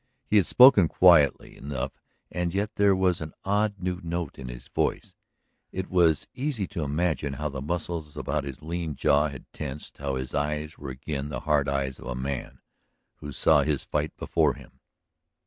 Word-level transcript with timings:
He 0.25 0.37
had 0.37 0.47
spoken 0.47 0.87
quietly 0.87 1.55
enough 1.55 1.91
and 2.31 2.55
yet 2.55 2.73
there 2.73 2.95
was 2.95 3.21
an 3.21 3.33
odd 3.45 3.75
new 3.77 4.01
note 4.03 4.39
in 4.39 4.47
his 4.47 4.67
voice; 4.67 5.13
it 5.71 5.91
was 5.91 6.27
easy 6.33 6.65
to 6.69 6.81
imagine 6.83 7.33
how 7.33 7.49
the 7.49 7.61
muscles 7.61 8.17
about 8.17 8.43
his 8.43 8.63
lean 8.63 8.95
jaw 8.95 9.27
had 9.27 9.45
tensed, 9.53 9.99
how 9.99 10.15
his 10.15 10.33
eyes 10.33 10.75
were 10.75 10.89
again 10.89 11.29
the 11.29 11.41
hard 11.41 11.69
eyes 11.69 11.99
of 11.99 12.07
a 12.07 12.15
man 12.15 12.61
who 13.17 13.31
saw 13.31 13.61
his 13.61 13.83
fight 13.83 14.17
before 14.17 14.55
him. 14.55 14.79